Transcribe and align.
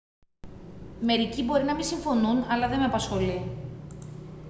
μερικοί 1.01 1.43
μπορεί 1.43 1.63
να 1.63 1.75
μη 1.75 1.83
συμφωνούν 1.83 2.43
αλλά 2.47 2.67
δε 2.67 2.77
με 2.77 2.85
απασχολεί 2.85 3.41